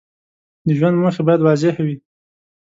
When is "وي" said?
1.85-1.95